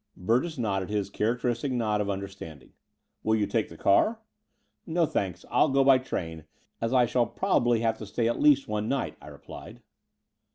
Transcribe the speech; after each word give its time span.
Burgess 0.17 0.57
nodded 0.57 0.89
his 0.89 1.11
characteristic 1.11 1.71
nod 1.71 2.01
of 2.01 2.09
under 2.09 2.27
standing. 2.27 2.73
"Will 3.21 3.35
you 3.35 3.45
take 3.45 3.69
the 3.69 3.77
car?" 3.77 4.19
"No, 4.87 5.05
thanks, 5.05 5.43
111 5.43 5.73
go 5.75 5.83
by 5.83 5.99
train, 5.99 6.45
as 6.81 6.91
I 6.91 7.05
shall 7.05 7.27
probably 7.27 7.81
have 7.81 7.99
to 7.99 8.07
stay 8.07 8.27
at 8.27 8.39
least 8.41 8.67
one 8.67 8.89
night," 8.89 9.15
I 9.21 9.27
replied. 9.27 9.83